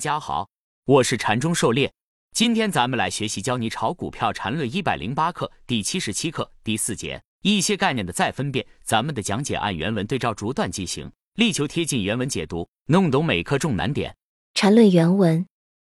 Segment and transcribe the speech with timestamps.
[0.00, 0.48] 大家好，
[0.86, 1.92] 我是禅中狩猎。
[2.32, 8.66] 今天咱们来学习教你炒股票禅论一百零八课第七十七课第四节一些概念的再分辨。
[8.82, 14.16] 咱们的讲解按原文对照逐段进行，力求贴近原文解读，弄懂每课重难点。
[14.54, 15.44] 禅论原文：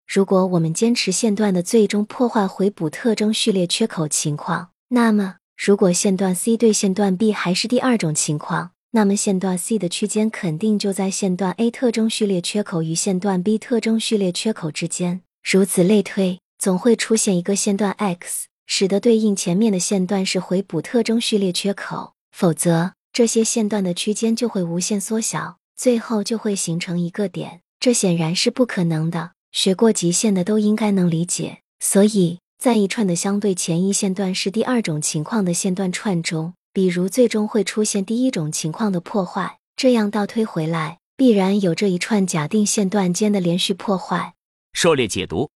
[0.08, 8.70] 如果我们坚持线段的最终破坏回补特征序列缺口情况，那么如果线段 C 对线段 B 还是第二种情况。
[8.92, 29.30] 那么线段 C 的区间肯定就在线段 A 特征序列缺口与线段 B 特征序列缺口之间，如此类推，总会出现一个线段 X，使得对应前面的线段是回补特征序列缺口，否则这些线段的区间就会无限缩小，最后就会形成一个点，这显然是不可能的。
[29.52, 31.58] 学过极限的都应该能理解。
[31.78, 36.54] 所以在一串的相对前一线段是第二种情况的线段串中。
[36.72, 44.34] 比如，最终会出现第一种情况的破坏，这样倒推回来，必然有这一串假定线段间的连续破坏。
[44.72, 45.50] 狩猎解读，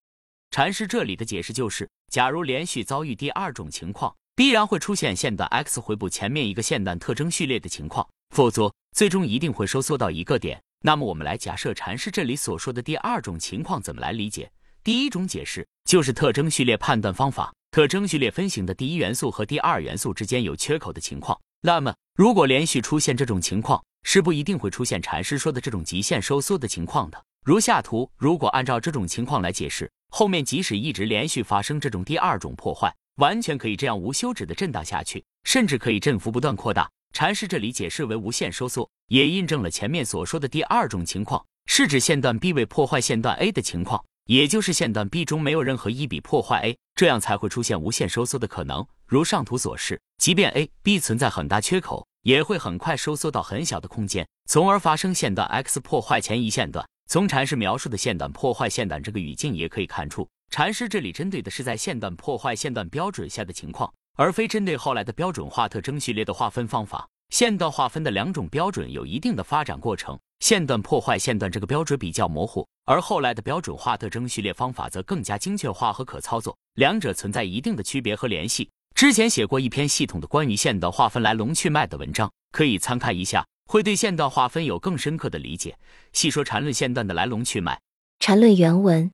[0.50, 10.60] 禅师这里的解释就是：假如连续遭遇第二种情况，必然会出现线段 X 回补前面一个线段特征序列的情况，否则最终一定会收缩到一个点。
[10.80, 14.50] 那么，我们来假设禅师这里所说的第二种情况怎么来理解？
[14.82, 17.54] 第一种解释就是特征序列判断方法。
[17.74, 27.20] 特征序列分型的第一元素和第二元素之间有缺口的情况，那么如果连续出现这种情况，是不一定会出现禅师说的这种极限收缩的情况的。
[27.44, 36.88] 如下图，如果按照这种情况来解释，后面即使一直连续发生这种第二种破坏，完全可以这样无休止的震荡下去，甚至可以振幅不断扩大。
[37.12, 44.00] 禅师这里解释为无限收缩，也印证了前面所说的第二种情况，是指线段 B 位破坏线段 A 的情况。
[44.26, 48.86] 也就是线段 B 中没有任何一笔破坏 A，这样才会出现无限收缩的可能。
[49.06, 56.86] 如上图所示，即便 A、B 存在很大缺口，也会很快收缩到很小的空间，从而发生线段 X 破坏前一线段。
[57.06, 67.06] 从禅师描述的线段破坏线段这个语境也可以看出，禅师这里针对的是在线段破坏线段标准下的情况，而非针对后来的标准化特征序列的划分方法。
[67.34, 70.16] 线段划分的两种标准有一定的发展过程。
[70.38, 78.70] 线段破坏线段这个标准比较模糊，而后来的标准化特征序列方法则更加精确化和可操作，两者存在一定的区别和联系。
[78.94, 85.76] 之前写过一篇系统的关于线段划分来龙去脉的文章，可以参看一下，会对线段划分有更深刻的理解。
[86.12, 87.80] 细说缠论线段的来龙去脉。
[88.20, 89.10] 缠论原文：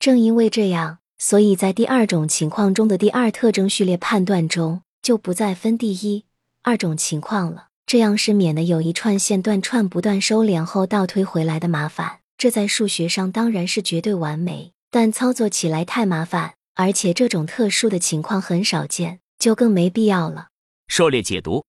[0.00, 6.24] 正因为这样，所以在第二种情况中的第二特征序列判断中，就不再分第一、
[6.62, 7.68] 二种情况了。
[7.84, 12.20] 这样是免得有一串线断串不断收敛后倒推回来的麻烦。
[12.38, 20.48] 这在数学上当然是绝对完美，但操作起来太麻烦，而且这种特殊的情况很少见，就更没必要了。
[20.86, 21.64] 狩猎解读，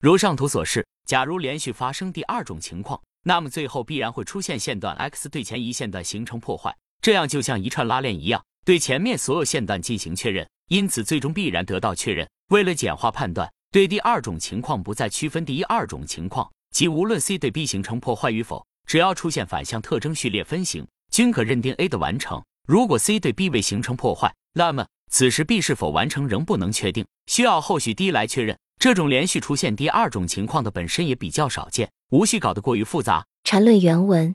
[0.00, 12.26] 如上图所示，假如连续发生第二种情况，那么最后必然会出现线段 X 对前一线段形成破坏，这样就像一串拉链一样，对前面所有线段进行确认，因此最终必然得到确认。
[12.48, 13.50] 为了简化判断。
[13.72, 22.42] 对第二种情况不再区分第一二种情况，即无论 C 对 B 形成破坏与否，只要出现反向特征序列分型，均可认定 A 的完成。
[22.66, 28.58] 如果 C 对 B 未形成破坏，那么此时 B 是否完成仍不能确定，需要后续 D 来确认。
[28.80, 33.24] 这种连续出现第二种情况的本身也比较少见，无需搞得过于复杂。
[33.44, 34.34] 缠论原文。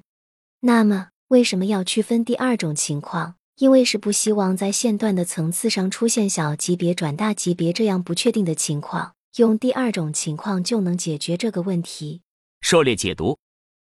[0.61, 3.35] 那么为什么要区分第二种情况？
[3.57, 9.11] 因为是不希望在线段的层次上出现小级别转大级别这样不确定的情况。
[9.35, 12.21] 用第二种情况就能解决这个问题。
[12.61, 13.37] 狩猎解读：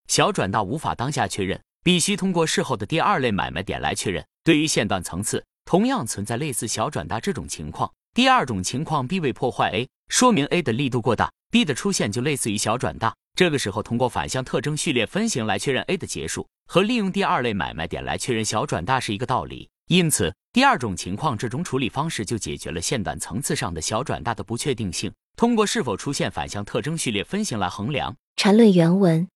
[0.08, 4.26] 小转大无法当下确认，必须通过事后的第二类买卖点来确认。
[4.44, 7.92] 对于线段层次，同样存在类似小转大这种情况。
[8.16, 13.16] 第二种情况，B 未破坏 A，说明 A 的力度过大，B 的出现就类似于小转大。
[13.36, 19.70] 这个时候，通过反向特征序列分型来确认 A 的结束，和利用第二类买卖点来确认小转大是一个道理。
[19.90, 25.14] 因此，第二种情况这种处理方式就解决了线段层次上的小转大的不确定性。
[25.36, 28.16] 通过是否出现反向特征序列分型来衡量。
[28.36, 29.28] 缠论原文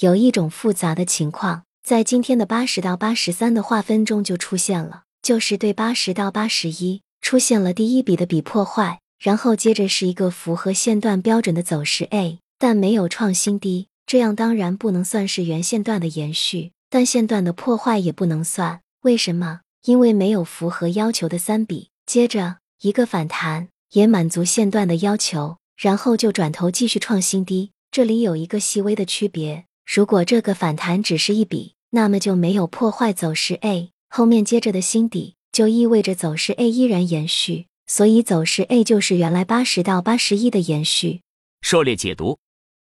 [0.00, 18.80] 有一种复杂的情况，在今天的八十到八十三的划分中就出现了，就是对八十到八十一出现了第一笔的笔破坏，然后接着是一个符合线段标准的走势 A，但没有创新低，这样当然不能算是原线段的延续，但线段的破坏也不能算。
[19.02, 19.60] 为什么？
[19.84, 23.68] 因为没有符合要求的三笔，接着一个反弹。
[23.92, 27.72] 也满足线段的要求，然后就转头继续创新低。
[27.90, 41.20] 这里有一个细微的区别：如果这个反弹只是一笔，那么就没有破坏走势 A，后面接着的新底就意味着走势 A 依然延续，所以走势 A 就是原来八十到八十一的延续。
[41.60, 42.38] 狩猎解读：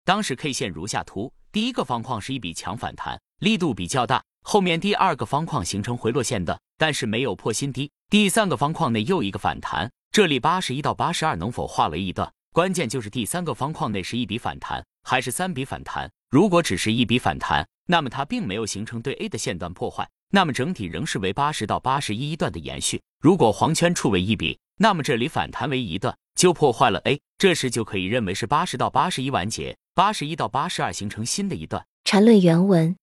[0.05, 7.91] 当时 K 线如下图，第一个方框是一笔强反弹，力度比较大，后面第二个方框形成回落线段，但是没有破新低。
[8.09, 12.31] 第三个方框内又一个反弹，这里八十一到八十二能否画了一段？
[12.53, 16.13] 关键就是第三个方框内是一笔反弹还是三笔反弹？
[16.29, 23.01] 如果只是一笔反弹，那么它并没有形成对 A 的线段破坏，那么整体仍是为八十到八十一段的延续。
[23.23, 31.87] 如果黄圈处为一笔，那么这里反弹为一段，就破坏了 A，这时就可以认为是八十到八十一完结，八十一到八十二形成新的一段。
[32.05, 32.95] 缠论原文。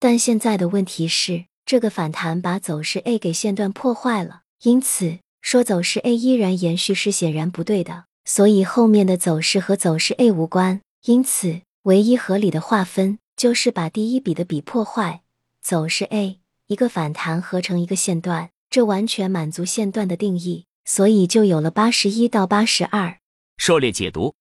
[0.00, 8.06] 但现在的问题是，这个反弹把走势 A 给线段破坏了，因此说走势 A 依然延续是显然不对的。
[8.24, 10.80] 所以后面的走势和走势 A 无关。
[11.04, 15.22] 因此，唯一合理的划分就是把第一笔的笔破坏，
[15.62, 20.64] 走势 A 一个反弹合成一个线段，这完全满足线段的定义。
[20.84, 23.18] 所以就有了八十一到八十二。
[23.58, 24.34] 狩猎解读，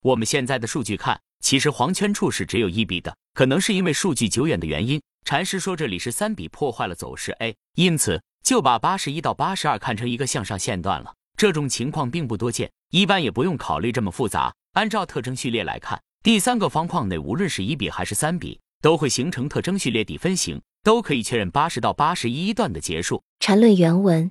[0.00, 1.20] 我们现在的数据看。
[1.40, 5.02] 其实黄圈处是只有一笔的，可能是因为数据久远的原因。
[5.26, 11.12] 禅师说这里是三笔破坏了走势 A，因此就把八十一到八十二看成一个向上线段了。
[11.36, 14.54] 这种情况并不多见，一般也不用考虑这么复杂。
[14.74, 23.20] 按照特征序列来看，第三个方框内无论是一笔还是三笔，都会形成特征序列底分型，都可以确认八十到八十一段的结束。
[23.40, 24.30] 缠论原文，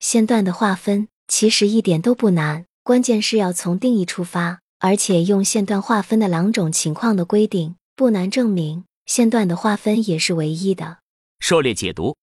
[0.00, 4.58] 线段的划分其实一点都不难，关键是要从定义出发。
[4.80, 10.98] 而且用线段划分的两种情况的规定不难证明，线段的划分也是唯一的。
[11.38, 12.16] 狩猎解读，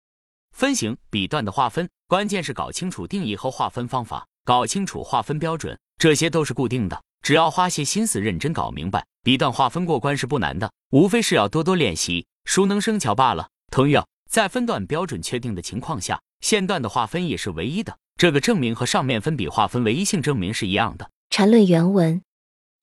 [0.62, 13.50] 分型笔段的划分，关键是搞清楚定义和划分方法，搞清楚划分标准，这些都是固定的，只要花些心思认真搞明白，笔段划分过关是不难的，无非是要多多练习，熟能生巧罢了。
[13.72, 21.10] 同样，在分段标准确定的情况下，线段的划分也是唯一的，这个证明和上面分笔划分唯一性证明是一样的。
[21.32, 22.22] 缠论原文。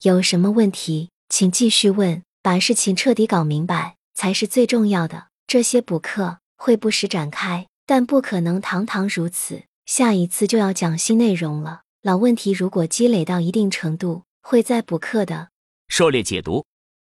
[0.03, 2.25] 有什么问题，请继续问。
[2.43, 5.29] 把事情彻底搞明白才是最重要的。
[5.47, 9.63] 这些补课会不时展开，但不可能堂堂如此。
[9.87, 11.83] 下一次就要讲新内容了。
[12.03, 15.49] 老问题如果积累到一定程度，会再补课的。
[15.87, 16.67] 狩猎解读，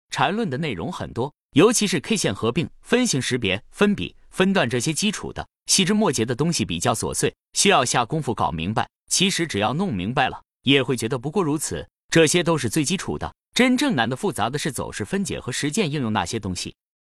[0.10, 8.90] 缠论的内容很多，尤其是 K 线合并、分型识别、分笔、分段这些基础的细枝末节的东西比较琐碎，需要下功夫搞明白。
[9.08, 11.88] 其实只要弄明白了，也会觉得不过如此。
[12.10, 16.76] 这些都是最基础的，真正难的、复杂的是走势分解和实践应用那些东西。